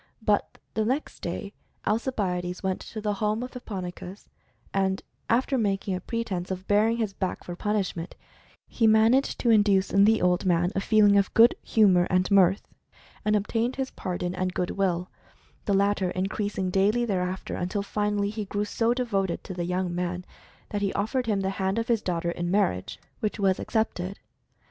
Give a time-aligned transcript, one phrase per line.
[0.23, 1.53] But the next day
[1.85, 4.25] Al cibiades went to the home of Hipponikos
[4.73, 8.15] and, after making a pretence of baring his back for punishment,
[8.67, 12.03] he managed to induce in the old man a feeling of good Story of Mental
[12.05, 12.75] Fascination 29 humor and mirth,
[13.25, 15.11] and obtained his pardon and good will,
[15.65, 20.25] the latter increasing daily thereafter until finally he grew so devoted to the young man
[20.69, 24.17] that he offered him the hand of his daughter in marriage, which was accepted.